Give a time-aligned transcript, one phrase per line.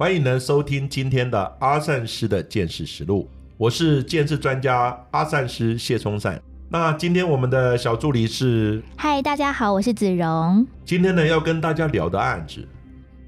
[0.00, 3.28] 欢迎呢收听今天的阿善师的见识实录。
[3.58, 6.40] 我是见识专家阿善师谢松善。
[6.70, 10.66] 那今天我们的小助理是，嗨，大家好，我是子荣。
[10.86, 12.66] 今天呢要跟大家聊的案子，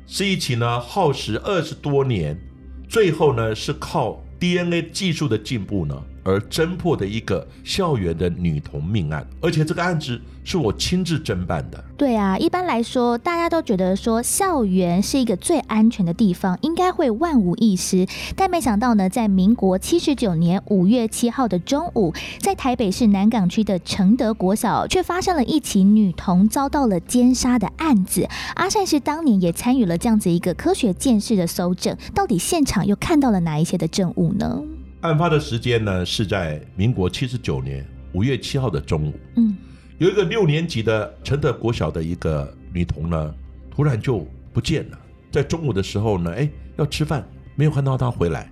[0.06, 2.40] 是一起呢耗时二十多年，
[2.88, 11.82] 最后呢是靠 DNA 技术的进步呢而侦破的一个校园的女童命案，而且这个案子是我亲自侦办的。
[11.96, 18.06] 对啊，一般来说，大家都觉得说校园是一个最安全的地方，应该会万无一失。
[18.36, 28.28] 但没想到呢，在民国七十九年五月七号的中午，在台北市南港区的承德国小，却发生了一起女童遭到了奸杀的案子。
[28.54, 34.60] 阿善是当年也参与了这样子一个科学见识的搜证，到底现场又看到了哪一些的证物呢？
[35.02, 39.14] 案发的时间呢是在民国七十九年五月七号的中午。
[39.36, 39.56] 嗯，
[39.98, 43.34] 有一个六年级的承德国小的一个女童呢，
[43.68, 44.98] 突然就不见了。
[45.30, 48.48] 在中午的时候呢，哎，要吃饭，没有看到她回来。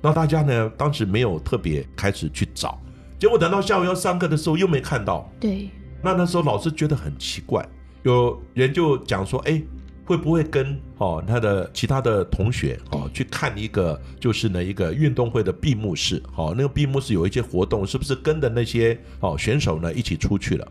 [0.00, 2.80] 那大家呢，当时没有特别开始去找，
[3.18, 5.28] 结果等到下午要上课的时候又没看到。
[5.40, 5.68] 对，
[6.00, 7.68] 那那时候老师觉得很奇怪，
[8.04, 9.60] 有人就讲说，哎。
[10.08, 16.22] 会不会跟哦他的其他的同学哦去看一个就是呢一个运动会的闭幕式？
[16.34, 20.66] 哦，那个闭幕式有一些活动，是不是跟着那些哦选手呢一起出去了？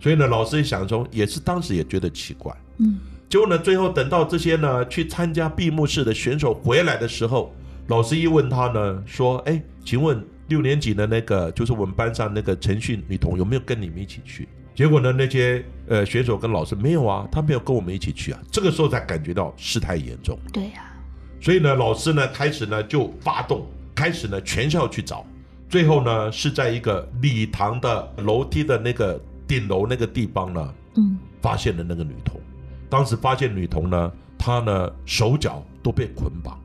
[0.00, 2.56] 所以呢，老师想说，也是当时也觉得奇怪。
[2.78, 2.96] 嗯，
[3.28, 7.54] 结果呢，最后等到这些呢去参加闭幕式的选手回来的时候，
[7.88, 14.48] 老师一问他呢，说：“哎，请问六年级的那个就是我们班上那个陈旭女童有没有跟你们一起去？”
[14.80, 15.12] 结果呢？
[15.12, 18.40] 那些呃选手跟老师没有啊，他没有跟我们一起去啊。
[18.50, 20.38] 这个时候才感觉到事态严重。
[20.54, 20.90] 对呀。
[21.38, 25.22] 所以呢，老师呢开始呢就发动，开始呢全校去找。
[25.68, 32.40] 最后呢是在一个礼堂的楼梯的那个顶楼那个地方呢，嗯，发现了那个女童。
[32.88, 36.58] 当时发现女童呢，她呢手脚都被捆绑，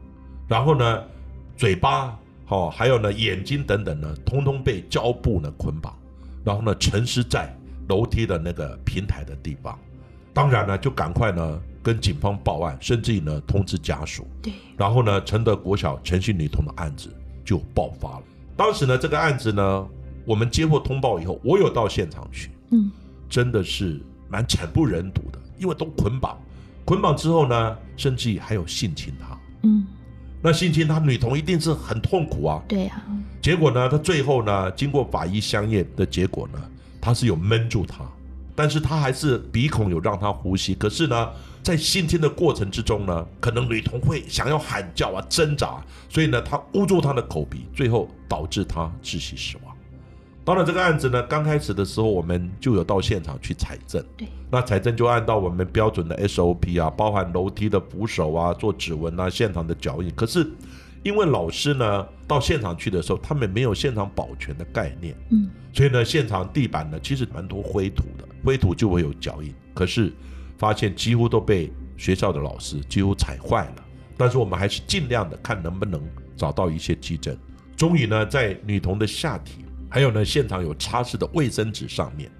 [0.47, 1.03] 然后呢
[1.57, 5.93] 嘴巴好，还有呢眼睛等等呢，通通被胶布呢捆绑，
[6.45, 7.53] 然后呢沉尸在。
[7.87, 9.77] 楼梯的那个平台的地方，
[10.33, 14.27] 当然呢，就赶快呢跟警方报案，甚至于呢通知家属。
[14.41, 17.09] 对，然后呢，承德国小陈姓女童的案子
[17.43, 18.23] 就爆发了。
[18.57, 19.87] 当时呢，这个案子呢，
[20.25, 22.91] 我们接获通报以后，我有到现场去，嗯，
[23.29, 26.37] 真的是蛮惨不忍睹的，因为都捆绑，
[26.85, 29.85] 捆绑之后呢，甚至于还有性侵她，嗯，
[30.41, 33.01] 那性侵她女童一定是很痛苦啊，对呀，
[33.41, 36.59] 结果呢，她最后呢，经过法医相验的结果呢。
[37.05, 38.03] 他是有闷住他，
[38.55, 40.73] 但是他还是鼻孔有让他呼吸。
[40.73, 41.29] 可是呢，
[41.61, 49.71] 在性侵的过程之中呢，可能女童会想要喊叫啊、挣扎，所以呢，他捂住他的口鼻，最后导致他窒息死亡。
[50.43, 54.03] 当然，这个案子呢，刚开始的时候，我们就有到现场去采证。
[54.17, 60.11] 对，那采证就按照我们标准的 SOP 啊，包含楼梯的扶手啊、做指纹啊、现场的脚印。
[60.15, 60.51] 可是。
[61.05, 69.53] 因为老师呢到现场去的时候，他们没有现场保全的概念，嗯，所以呢，现场地板呢其实蛮多灰土的，灰土就会有脚印。
[69.75, 70.11] 可是
[70.57, 73.85] 发现几乎都被学校的老师几乎踩坏了。
[74.17, 76.01] 但是我们还是尽量的看能不能
[76.35, 77.37] 找到一些基证。
[77.77, 82.31] 终于呢，在女童的下体，还有呢现场有擦拭的卫生纸上面，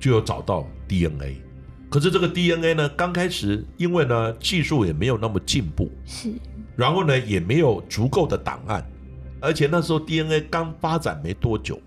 [0.00, 1.42] 就有找到 DNA。
[1.90, 6.32] 可是这个 DNA 呢，刚开始因为呢技术也没有那么进步，是。
[6.76, 8.84] 然后呢，也没有足够的档案，
[9.40, 11.80] 而且那时候 DNA 刚发展没多久，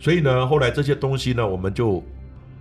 [0.00, 2.02] 所以呢，后来这些东西呢，我们就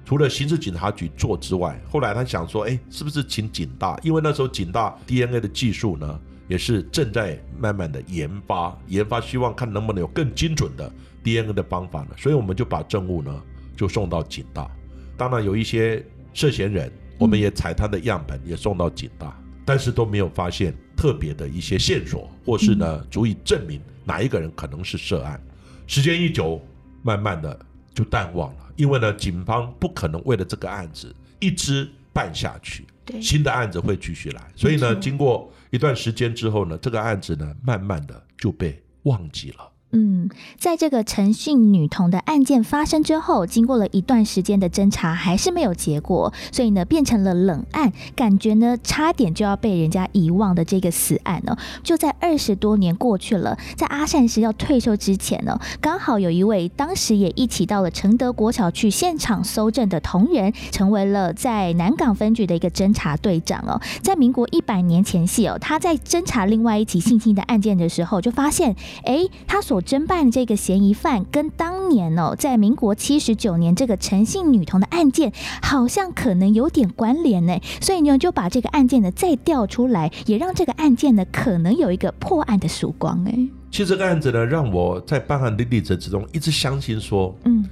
[0.05, 3.99] 除了刑事警察局做之外，后来他想说，哎，是不是请警大？
[4.03, 10.91] 因为那时候警大 DNA 的技术呢，也是正在慢慢的研发，研发希望看能不能有更精准的
[11.23, 12.09] DNA 的方法呢。
[12.17, 13.41] 所以我们就把证物呢，
[13.75, 14.69] 就送到警大。
[15.17, 19.35] 当然有一些涉嫌人，我们也采他的样本，也送到警大，
[19.65, 20.75] 但是都没有发现。
[21.01, 25.41] 特别的一些线索，或是呢，足以证明哪一个人可能是涉案。
[25.87, 26.63] 时间一久，
[27.01, 27.59] 慢慢的
[27.91, 32.85] 就淡忘了，因为呢，警方不可能为了这个案子一直办下去，
[33.19, 34.43] 新的案子会继续来。
[34.55, 39.70] 所以呢，经过一段时间之后呢，这个案子呢，慢慢的就被忘记了。
[39.93, 68.73] 嗯，在这个陈姓女童的案件发生之后，经过了一段时间的侦查，还是没有结果，所以呢，变成了冷案，感觉呢，差点就要被人家遗忘的这个死案呢，就在二十多年过去了，在阿善师要退休之前呢，刚好有一位当时也一起到了承德国桥去现场搜证的同仁，成为了在南港分局的一个侦查队长哦，在民国一百年前夕哦，他在侦查另外一起性侵的案件的时候，就发现，
[69.03, 83.47] 哎，他所侦办这个嫌疑犯跟当年哦，在民国七十九年这个陈姓女童的案件，好像可能有点关联呢，所以呢就把这个案件呢再调出来，也让这个案件呢可能有一个破案的曙光哎。
[83.71, 87.63] 其实这个案子呢，让我在办案的历程之中一直相信说，嗯，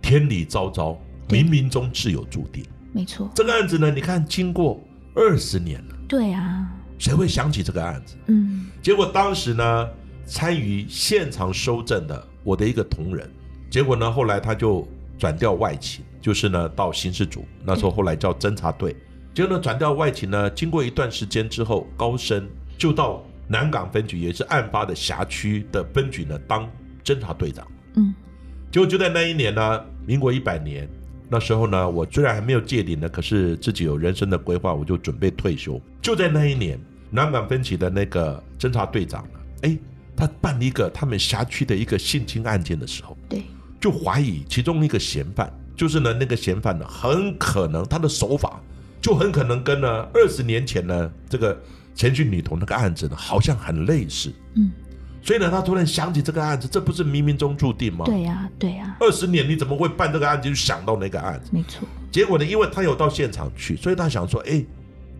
[0.00, 0.96] 天理昭昭，
[1.28, 2.64] 冥冥中自有注定。
[2.92, 4.80] 没错，这个案子呢，你看经过
[5.14, 6.68] 二十年了，对啊，
[6.98, 8.14] 谁会想起这个案子？
[8.26, 8.66] 嗯。
[8.80, 9.88] 结果当时呢，
[10.28, 13.28] 参与现场收证的我的一个同仁，
[13.70, 14.86] 结果呢，后来他就
[15.18, 18.94] 转调外勤，就是呢到刑事组，那时候后来叫侦查队。
[19.32, 22.46] 结果呢转调外勤呢，经过一段时间之后，高升
[22.76, 26.68] 就到南港分局，也是案发的辖区的分局呢当
[27.02, 27.66] 侦查队长。
[27.94, 28.14] 嗯
[28.70, 30.86] 结果就在那一年呢，民国一百年，
[31.30, 35.80] 那时候呢，我虽然还没有届龄呢，可是自己有人生的规划，我就准备退休。
[36.02, 36.78] 就在那一年，
[37.10, 39.78] 南港分局的那个侦查队长呢，哎，
[40.18, 43.44] 他办一个他们辖区的一个性侵案件的时候，对，
[43.80, 48.60] 就怀疑其中一个嫌犯，就是呢那个嫌犯呢，很可能他的手法
[49.00, 51.56] 就很可能跟呢二十年前呢这个
[51.94, 54.32] 前去女童那个案子呢，好像很类似。
[54.54, 54.70] 嗯，
[55.22, 58.04] 所以呢，他突然想起这个案子，这不是冥冥中注定吗？
[58.04, 61.50] 对呀对呀，二十年你怎么会办这个案子就想到那个案子？
[61.52, 64.64] 没错，结果呢，因为他有到现场去，所以他想说，哎，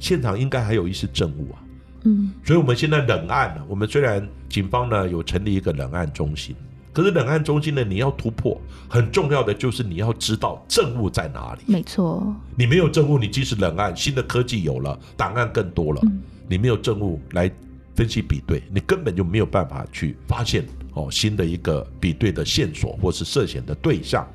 [0.00, 1.62] 现场应该还有一些证物啊。
[2.04, 6.54] 嗯所以我们现在冷案呢，我们虽然警方呢有成立一个冷案中心，
[6.92, 11.60] 可是冷案中心呢，你要突破，很重要的就是你要知道证物在哪里。
[11.66, 17.50] 没错，你没有证物，你即使冷案，新的科技有了，档案更多了，嗯你没有证物来
[17.94, 20.64] 分析比对，你根本就没有办法去发现
[20.94, 24.26] 哦新的一个比对的线索或是涉嫌的对象。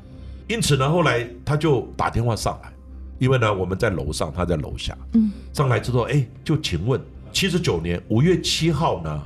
[0.48, 2.72] 因此呢，后来他就打电话上来，
[3.18, 4.96] 因为呢我们在楼上，他在楼下。
[5.14, 7.02] 嗯上来之后，哎，就请问
[7.34, 9.22] 七十九年五月七号呢，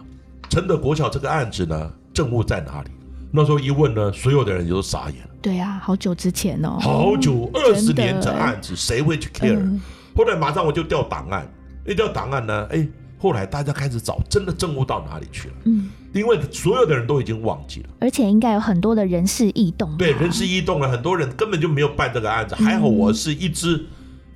[0.50, 2.90] 承德国小这个案子呢，证物在哪里？
[3.32, 5.30] 那时候一问呢，所有的人也都傻眼了。
[5.42, 9.80] 对啊，好久之前哦，好久，二十年的案子，谁会去 care？、嗯
[10.16, 11.48] 后来马上我就调档案，
[11.86, 12.88] 一调档案呢，哎，
[13.20, 15.54] 后来大家开始找，真的证物到哪里去了？
[15.66, 22.56] 嗯，因为所有的人都已经忘记了，而且应该有很多的人事异动吧，对，人事异动了，很多人根本就没有办这个案子。
[22.56, 23.86] 还好我是一直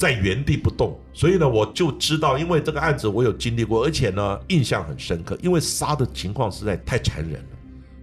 [0.02, 7.50] 在原地不动，所以呢，我就知道，因为这个案子我有经历过，而且呢，印象很深刻，因为杀的情况实在太残忍了。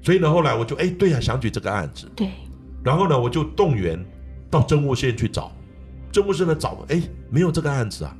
[0.00, 2.30] 所以呢，后来我就哎，对呀、想起这个案子，对，
[2.84, 3.98] 然后呢，我就动员
[4.48, 5.50] 到政务县去找，
[6.12, 8.16] 政务室呢找，哎，没有这个案子啊。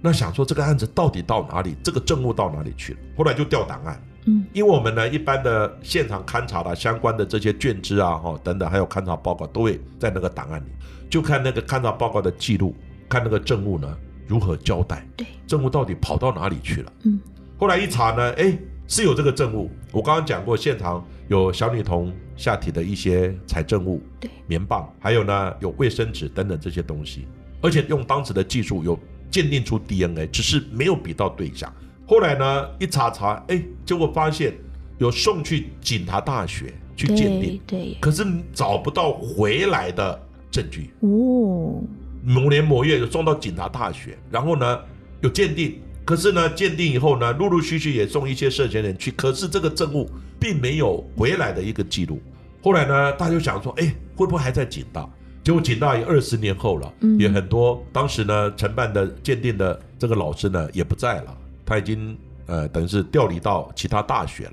[0.00, 1.76] 那想说这个案子到底到哪里？
[1.84, 2.98] 这个证物到哪里去了？
[3.16, 10.66] 后来就调档案，嗯因为我们呢一般的现场勘查的相关的这些卷资啊，哈等等，还有勘查报告都会在那个档案里，
[11.08, 12.74] 就看那个勘查报告的记录，
[13.10, 13.94] 看那个证物呢
[14.26, 16.92] 如何交代，对，证物到底跑到哪里去了？
[17.02, 17.20] 嗯
[17.58, 18.56] 后来一查呢，哎，
[18.88, 19.70] 是有这个证物。
[19.92, 27.26] 我刚刚讲过，现场有小女童下体的一些采证物，对，棉棒，还有呢有卫生纸等等这些东西，
[27.60, 28.98] 而且用当时的技术有
[29.30, 31.70] 鉴定出 DNA，只是没有比到对象。
[32.06, 34.54] 后来呢一查查，哎，结果发现
[34.96, 38.24] 有送去警察大学去鉴定对，对，可是
[38.54, 40.18] 找不到回来的
[40.50, 40.94] 证据。
[41.00, 41.82] 哦，
[42.22, 44.80] 某年某月有送到警察大学，然后呢
[45.20, 52.20] 有鉴定，可是呢鉴定以后呢，陆陆续续也送一些涉嫌人去，可是这个证物并没有回来的一个记录。
[52.62, 55.08] 后来呢，大家就想说，哎，会不会还在警大？
[55.42, 64.52] 结果警大也二十年后了，嗯也很多当时呢承办的鉴定的这个老师呢也不在了，他已经呃等于是调离到其他大学了。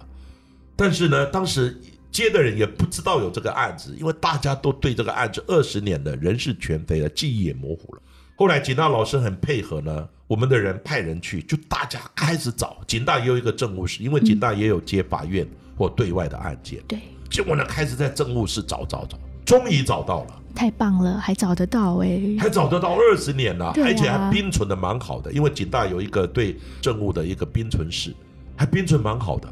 [0.78, 1.78] 但是呢，当时
[2.18, 8.02] 接的人也不知道有这个案子，因为大家都对这个案子二十年的人事全非了，记忆也模糊了。
[8.36, 12.78] 后来警大老师很配合呢，我们的人派人去，就大家开始找。
[12.88, 15.48] 警大也有一个政务室，因为警大也有接法院
[15.78, 16.82] 或对外的案件。
[16.88, 16.98] 对，
[17.30, 28.12] 结果呢，开始在政务室找找找，终于找到了，太棒了，还找得到哎，还找得到二十年了，啊而且还冰存的蛮好的，因为警大有一个对政务的一个冰存室，
[28.56, 29.48] 还冰存蛮好的。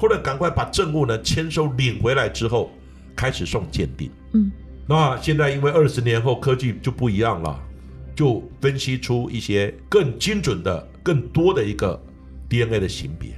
[0.00, 2.70] 后来赶快把证物呢签收领回来之后，
[3.14, 4.10] 开始送鉴定。
[4.32, 4.50] 嗯，
[4.88, 7.62] 那现在因为二十年后科技就不一样了，
[8.16, 12.00] 就分析出一些更精准的、更多的一个
[12.48, 13.28] DNA 的型别。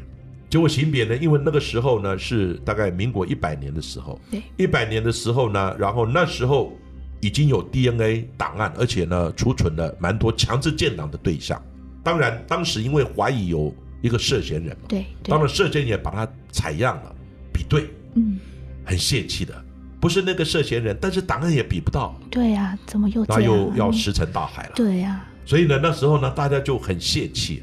[0.48, 6.72] 结果型别呢，因为那个时候呢是大概民国一百年的时候，对，一百年的时候呢，然后那时候
[7.20, 11.60] 已经有 DNA 档案，而且呢储存了蛮多强制建档的对象。
[12.04, 17.14] 当然，当时因为怀疑有一个涉嫌人嘛，对，当然涉嫌人也把他采样了，
[17.52, 18.38] 比对，嗯，
[18.84, 19.54] 很泄气的，
[20.00, 23.40] 不是那个涉嫌人，但是档案也比不到，对呀，怎么又这那？
[23.40, 24.72] 又要石沉大海了。
[24.74, 27.62] 对呀，所以呢，那时候呢，大家就很泄气。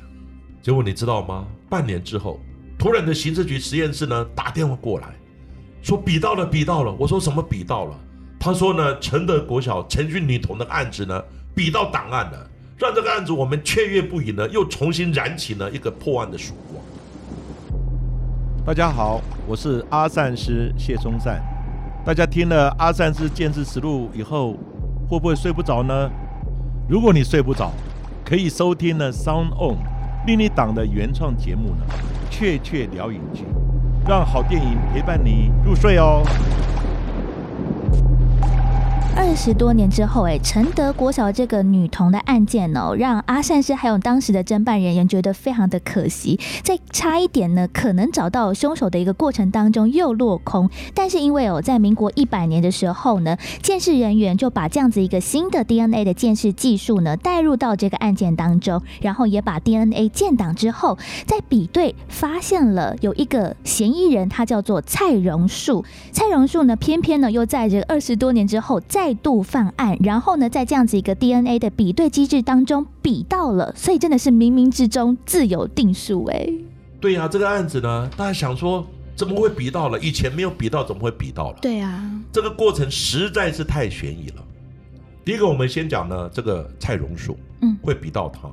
[0.61, 1.45] 结果你知道吗？
[1.69, 2.39] 半年之后，
[2.77, 5.13] 突然的刑事局实验室呢打电话过来，
[5.81, 6.95] 说比到了，比到了。
[6.97, 7.99] 我说什么比到了？
[8.39, 11.21] 他说呢，承德国小陈俊女童的案子呢，
[11.53, 12.48] 比到档案了，
[12.79, 16.81] 让这个案子我们雀跃不已呢，又重新燃起了一个破案的曙光。
[18.65, 21.43] 大家好，我是阿善师谢松善。
[22.05, 24.53] 大家听了阿善师见识实录以后，
[25.09, 26.09] 会不会睡不着呢？
[26.87, 27.69] 如果你睡不着，
[28.23, 29.75] 可以收听呢 Sound On
[30.25, 31.83] 另一档的原创节目呢，
[32.29, 33.43] 雀雀聊影剧，
[34.07, 36.23] 让好电影陪伴你入睡哦。
[39.19, 50.69] 二十多年之后，哎，承德国小这个女童的案件哦，让阿善师还有当时的侦办人员觉得非常的可惜，在差一点呢，可能找到凶手的一个过程当中又落空。
[50.93, 60.97] 但是因为哦，在民国一百年的时候呢，鉴识人员就把这样子一个新的 DNA 的鉴识技术呢带入到这个案件当中，然后也把 DNA 建档之后，
[61.27, 65.83] 在比对发现了有一个嫌疑人，他叫做蔡荣树。
[66.13, 76.49] 蔡荣树呢，偏偏呢又在这二十多年之后再度犯案，然后呢，在这样子一个 DNA 的比对机制当中比到了，所以真的是冥冥之中自有定数哎。
[76.99, 78.85] 对呀、这个案子呢，大家想说
[79.15, 79.99] 怎么会比到了？
[79.99, 81.57] 以前没有比到，怎么会比到了？
[81.61, 84.43] 对啊，这个过程实在是太悬疑了。
[85.23, 88.49] 第一个，我们先讲呢，这个蔡荣树，嗯会比到他，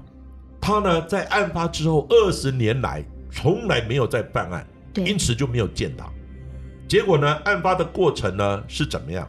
[0.61, 6.07] 他呢在案发之后二十年来从来没有在办案，因，此就没有见他。
[6.89, 9.27] 结果呢，案发的过程呢是怎么样？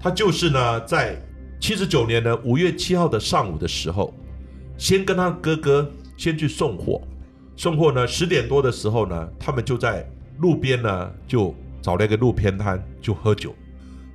[0.00, 1.20] 他就是呢在
[1.60, 4.14] 七十九年的五月七号的上午的时候，
[4.78, 7.02] 先跟他哥哥先去送货，
[7.54, 13.54] 送货呢十点多的时候呢，他们就在路边呢就找了一个路边摊就喝酒，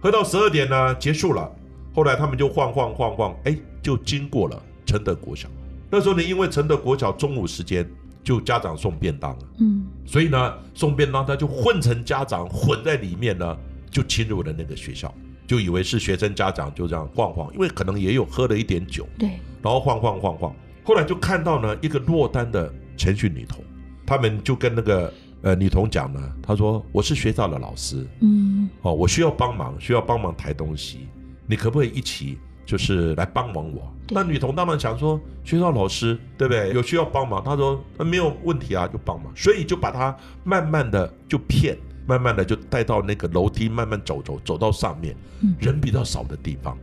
[0.01, 1.49] 喝到十二点呢结束了。
[1.93, 5.47] 后来他们就晃晃晃晃，哎，就经过了承德国小。
[5.89, 7.87] 那时候呢，因为承德国小中午时间
[8.23, 9.39] 就家长送便当了。
[9.59, 13.55] 嗯，所以呢，送便当他就混成家长混在里面呢，
[13.89, 15.13] 就侵入了那个学校，
[15.47, 19.29] 就以为是学生家长，就这样晃晃，因为可能也有喝了一点酒，对，
[19.61, 23.63] 然后晃晃晃晃，后来就看到呢一个落单的程序女童，
[24.05, 31.07] 他们就跟那个呃女童讲呢，她说我是学校的老师，嗯，哦，我需要帮忙，需要帮忙抬东西，
[31.45, 33.91] 你可不可以一起就是来帮忙我？
[34.09, 36.71] 那女童当然想说，学校老师对不对？
[36.73, 41.75] 有需要帮忙，她说那没有问题啊，就帮忙，所以就把她慢慢的就骗，
[42.07, 46.77] 慢慢的就带到那个楼梯，慢慢走走走到上面嗯，人比较少的地方，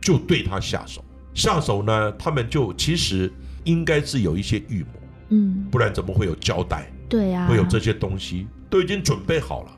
[0.00, 1.04] 就对他下手。
[1.34, 3.32] 下手呢，他们就其实
[3.64, 4.88] 应该是有一些预谋，
[5.28, 6.90] 嗯，不然怎么会有胶带？
[7.08, 9.70] 对啊，会有这些东西都已经准备好了，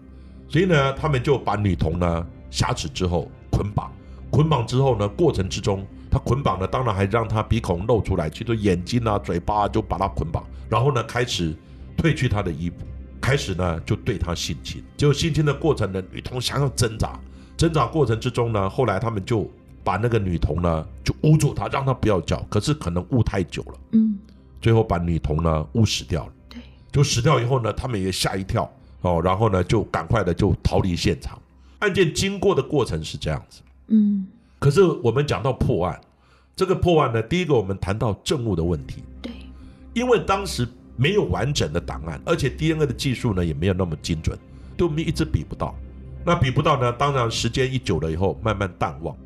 [0.48, 3.92] 所以呢，他们就把女童呢挟持之后捆绑，
[4.30, 11.54] 捆绑之后呢，过程之中，他捆绑呢，当然还让他鼻孔露出来，其实眼睛啊、嘴巴啊就把他捆绑，然后呢，开始
[11.96, 12.76] 褪去他的衣服，
[13.20, 14.82] 开始呢就对他性侵。
[14.96, 17.18] 结果性侵的过程呢，女童想要挣扎，
[17.56, 19.50] 挣扎过程之中呢，后来他们就
[19.84, 24.18] 把那个女童呢就捂住她，让她不要叫，可是可能捂太久了，嗯，
[24.60, 26.32] 最后把女童呢捂死掉了。
[26.48, 26.60] 对，
[26.90, 28.70] 就死掉以后呢，他们也吓一跳。
[29.02, 31.40] 哦，然后呢就赶快的就逃离现场。
[31.78, 34.26] 案件经过的过程是这样子，嗯，
[34.58, 35.98] 可是我们讲到破案，
[36.54, 39.32] 这个破案呢，第一个我们谈到证物的问题，对，
[39.94, 40.68] 因为当时
[41.00, 44.38] 没有完整的档案，而且 DNA 的技术呢也没有那么精准，
[44.76, 45.74] 对我们一直比不到。
[46.26, 49.16] 那比不到呢，当然时间一久了以后慢慢淡忘。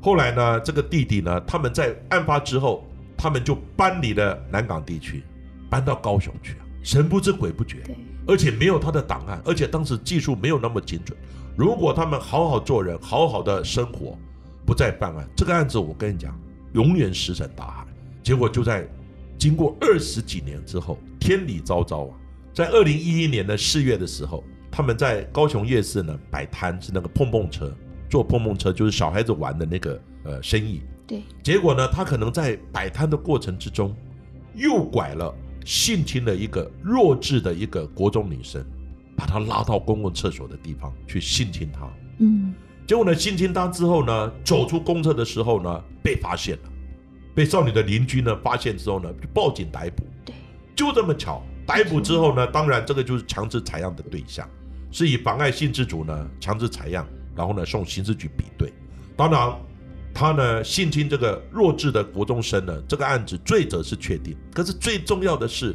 [0.00, 2.82] 后来呢，这个弟弟呢，他们在案发之后，
[3.14, 5.22] 他们就搬离了南港地区，
[5.68, 7.82] 搬到高雄去啊，神不知鬼不觉。
[8.26, 11.16] 而且没有他的档案，而且当时技术没有那么精准。
[11.56, 14.18] 如果他们好好做人，好好的生活，
[14.64, 16.38] 不再办案，这个案子我跟你讲，
[16.72, 17.86] 永远石沉大海。
[18.22, 18.86] 结果就在
[19.38, 22.14] 经过二十几年之后，天理昭昭啊，
[22.52, 27.72] 在二零一一年的四月的时候，他们在高雄夜市呢摆摊，是那个碰碰车，
[28.08, 30.82] 坐碰碰车就是小孩子玩的那个呃生意。
[31.06, 33.96] 对，结果呢，他可能在摆摊的过程之中，
[34.54, 35.34] 诱拐了、
[35.64, 38.64] 性侵了一个弱智的一个国中女生，
[39.16, 41.88] 把她拉到公共厕所的地方去性侵她。
[42.18, 42.54] 嗯，
[42.86, 46.70] 结果呢，性侵她之后呢，走出公厕的时候呢，被发现了，
[47.34, 50.04] 被少女的邻居呢发现之后呢，就报警逮捕。
[50.78, 54.48] 就这么巧，逮捕之后呢，当然这个就是强制采样的对象，
[54.92, 57.04] 是以妨碍性自主呢强制采样，
[57.34, 58.72] 然后呢送刑事局比对。
[59.16, 59.52] 当然，
[60.14, 65.74] 他呢性侵这个弱智的国中生呢，这个案子罪责是确定，可是最重要的是，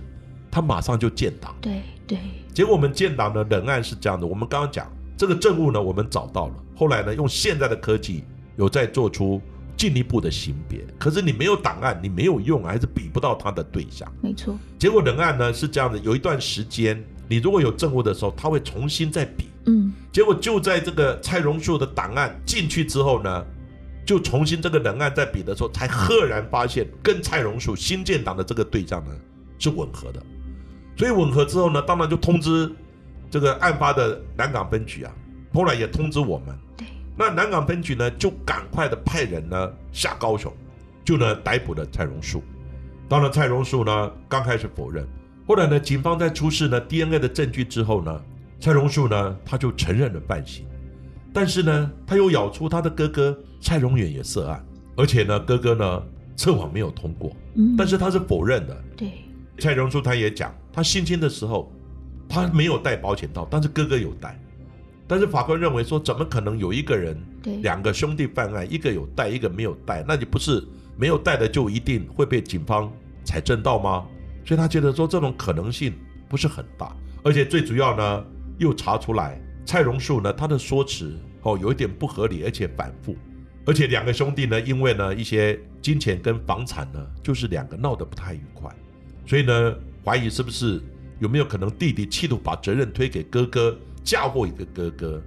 [0.49, 1.53] 他马上就建档。
[1.59, 2.17] 对对，
[2.53, 8.23] 结果我们建档的人案是这样的，我们刚刚讲这个证物呢，我们找到了，后来呢用现在的科技
[8.55, 9.41] 有在做出
[9.83, 14.09] 进一步的刑别，可是你没有档案，你没有用，还是比不到他的对象。
[14.21, 23.45] 没错，结果人案呢是这样的，有一段时间你如果有证物的时候，他会重新再比，嗯，结果就在这个蔡荣树的档案进去之后呢，
[24.05, 29.11] 就重新这个人案在比的时候，才赫然发现跟蔡荣树新建档的这个对象呢
[29.59, 30.23] 是吻合的，
[30.95, 32.71] 所以吻合之后呢，当然就通知
[33.29, 35.13] 这个案发的南港分局啊，
[35.53, 36.62] 后来也通知我们，对，
[37.15, 40.51] 那南港分局呢就赶快的派人呢下高雄，
[41.05, 42.43] 就呢逮捕了蔡荣树。
[43.07, 45.05] 当然，蔡荣树呢刚开始否认，
[45.47, 48.21] 后来呢，警方在出示呢 DNA 的证据之后呢，
[48.59, 50.65] 蔡荣树呢他就承认了犯行，
[51.31, 54.65] 但是呢，他又咬出他的哥哥蔡荣远也涉案，
[54.95, 56.03] 而且呢，哥哥呢
[56.35, 58.83] 测谎没有通过，嗯，但是他是否认的。
[58.97, 59.11] 对，
[59.59, 61.71] 蔡荣树他也讲，他性侵的时候
[62.27, 64.39] 他没有带保险套，但是哥哥有带。
[65.07, 70.63] 但是法官认为说，怎么可能有一个人对，两个兄弟犯案，一个有带，一个没有带，那你不是
[70.97, 72.91] 没有带的就一定会被警方
[73.23, 74.05] 采证到吗？
[74.45, 75.93] 所以他觉得说这种可能性
[76.29, 78.25] 不是很大，而且最主要呢，
[78.57, 83.15] 又查出来蔡荣树呢他的说辞哦有一点不合理，而且反复，
[83.65, 88.69] 而且两个兄弟呢因为呢一些金钱跟房产呢，就是两个闹得不太愉快，
[89.25, 90.81] 所以呢怀疑是不是
[91.19, 95.21] 有没有可能弟弟企图把责任推给哥哥，嫁祸一个哥哥。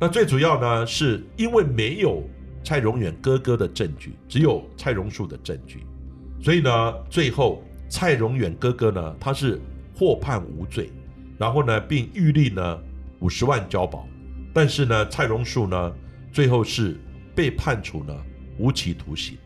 [0.00, 2.22] 那最主要呢，是因为没有
[2.64, 5.86] 蔡荣远哥哥的证据，只有蔡荣树的证据，
[6.42, 9.60] 所以呢，最后蔡荣远哥哥呢，他是
[9.94, 10.90] 获判无罪，
[11.38, 12.78] 然后呢，并预立呢
[13.20, 14.06] 五十万交保，
[14.52, 15.92] 但是呢，蔡荣树呢，
[16.32, 16.98] 最后是
[17.34, 18.14] 被判处呢
[18.58, 19.38] 无期徒刑。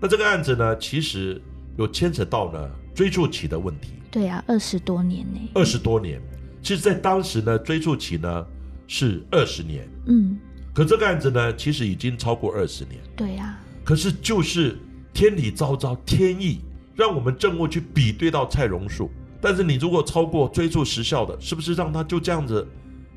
[0.00, 1.40] 那这个案子呢，其实
[1.78, 6.20] 有牵扯到呢追诉期的问题，对啊，二十多年呢，二十多年，
[6.62, 8.46] 其实在当时呢，追诉期呢
[8.86, 9.88] 是二十年。
[10.06, 10.38] 嗯，
[10.72, 14.78] 可这个案子呢，其实已经超过二十年，对啊，可是就是
[15.12, 16.60] 天理昭昭，天意
[16.94, 22.66] 让我们政务去比对到蔡荣树，但是你如果超过追诉时效的，是不是让他就这样子，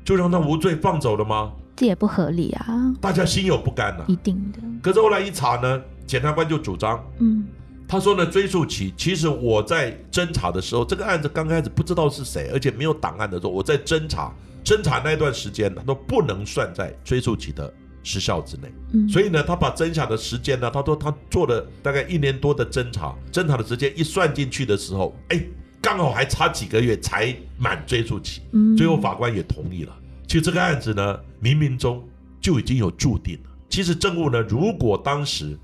[0.04, 1.52] 就让他无罪放走了吗？
[1.76, 7.46] 这也不合理啊，大家心有不甘呐、一定的，可是后来一查呢，检察官就主张，嗯，
[7.88, 17.72] 他说呢，追诉期其实我在侦查的时候，这个案子刚开始不知道是谁，而且没有档案的时候，我在侦查，侦查那段时间呢，都不能算在追诉期的
[18.02, 18.72] 时效之内。
[18.92, 25.40] 嗯，所以呢，他把侦查的时间呢，他说他做了大概一年多的侦查，侦查的时间一算进去的时候，哎，
[25.80, 28.42] 刚好还差几个月才满追诉期。
[28.52, 29.96] 嗯最后法官也同意了。
[30.26, 32.04] 其实这个案子呢，冥冥中
[32.40, 33.50] 就已经有注定了。
[33.68, 35.56] 其实证物呢，如果当时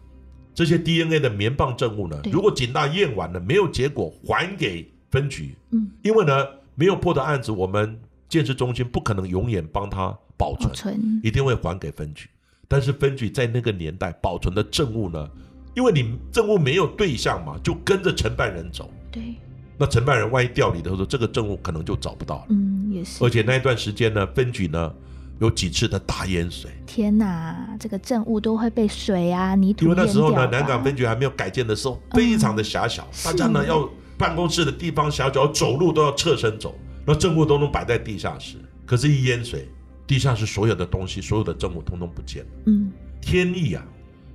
[0.54, 12.28] 这些 DNA 的棉棒证物呢，如果警大验完了没有结果，还给分局，嗯，因为呢没有破的案子，我们建设中心不可能永远帮他保存，一定会还给分局。
[12.68, 15.28] 但是分局在那个年代保存的证物呢，
[15.74, 18.90] 因为你证物没有对象嘛，就跟着承办人走。
[19.10, 19.34] 对，
[19.76, 22.46] 那承办人万一调离的时候，这个证物可能就找不到了。
[22.48, 24.94] 嗯，也是而，且那一段时间呢，分局呢
[25.42, 38.56] 有几次的大淹水，天哪，这个证物都会被水啊、泥土因为那时候呢，南港分局还没有改建的时候，非常的狭小，是大家呢要办公室的地方狭小，走路都要侧身走，那证物都能摆在地下室。
[38.86, 39.68] 可是，一淹水，
[40.06, 43.84] 地下室所有的东西，所有的证物通通不见了，嗯，天意啊！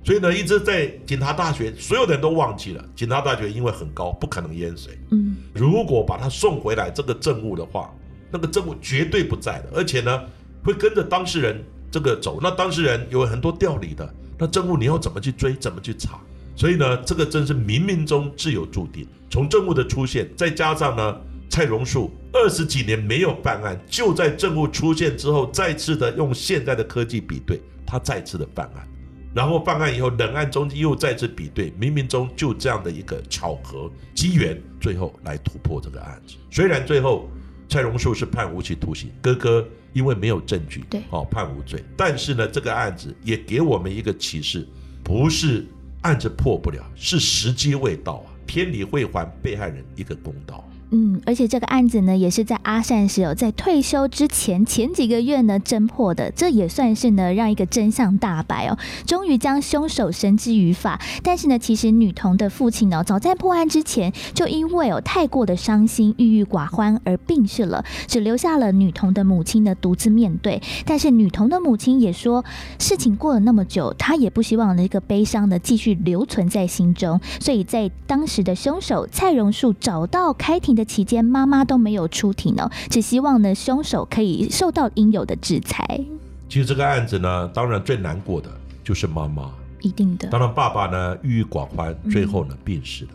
[0.04, 4.98] 所以呢，一直在警察大学，所有的人都忘记了，警察大学因为很高，不可能淹水。
[5.10, 7.94] 嗯，如果把它送回来这个证物的话，
[8.30, 10.22] 那个证物绝对不在的，而且呢
[10.68, 12.38] 会跟着当事人这个走。
[12.42, 16.20] 那当事人有很多调离的，那证物你要怎么去追，怎么去查？
[16.54, 19.08] 所以呢，这个真是冥冥中自有注定。
[19.30, 28.86] 从证物的出现，再加上呢蔡荣树二十几年没有办案，就在证物出现之后，再次的用现在的科技比对，他再次的办案。
[29.34, 36.34] 然后办案以后，冷案中又再次比对，冥冥中就这样的一个巧合机缘，最后来突破这个案子。
[36.50, 37.26] 虽然最后
[37.68, 44.66] 蔡荣树是判无期徒刑，哥哥因为没有证据，对哦判无罪，但是呢，这个案子也给我们一个启示，
[45.02, 45.66] 不是
[46.02, 50.67] 案子破不了，是时机未到啊，天理会还被害人一个公道。
[50.90, 60.98] 嗯，而且这个案子呢，也是在阿善师哦，在退休之前前几个月呢侦破的，这也算是呢让一个真相大白哦，终于将凶手绳之于法。
[61.22, 70.62] 但是呢，其实女童的父亲呢，早在破案之前就因为哦太过的伤心、郁郁寡欢而病逝了，只留下了女童的母亲呢独自面对。
[70.86, 72.42] 但是女童的母亲也说，
[72.78, 80.77] 事情过了那么久，她也不希望那个悲伤呢继续留存在心中，所以在当时的凶手蔡荣树找到开庭。
[80.78, 86.00] 的期间，妈妈都没有出庭呢，只希望呢凶手可以受到应有的制裁。
[86.48, 88.48] 其实这个案子呢，当然最难过的
[88.82, 89.50] 就是妈妈，
[89.82, 90.28] 一定的。
[90.28, 93.10] 当然爸爸呢郁郁寡欢，最后呢病逝了。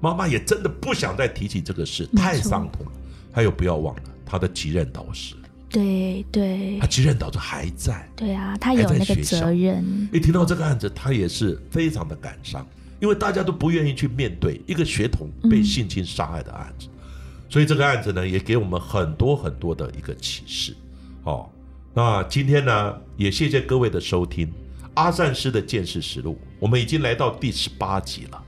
[0.00, 2.92] 妈妈也真的不想再提起这个事，太伤痛了。
[3.32, 5.34] 还有不要忘了他的继任导师，
[5.68, 10.08] 对对，他继任导师还在，对啊，他有那个责任。
[10.12, 12.64] 一听到这个案子，他也是非常的感伤，
[13.00, 16.86] 因为大家都不愿意去面对一个学童被性侵杀害的案子。
[17.54, 20.74] 所以这个案子呢，也给我们很多很多的一个启示。
[21.22, 21.54] 好，
[21.94, 24.48] 那今天呢，也谢谢各位的收听
[24.94, 28.44] 《阿善师的见识实录》，我们已经来到第十八集了。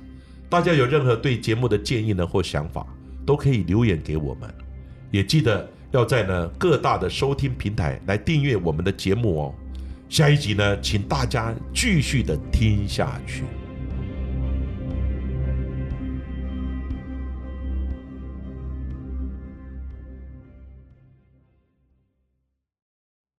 [0.49, 2.85] 大家有任何对节目的建议呢或想法，
[3.25, 4.53] 都可以留言给我们。
[5.13, 9.55] 也记得要在呢各大的收听平台来订阅我们的节目哦。
[10.09, 13.45] 下一集呢，请大家继续的听下去。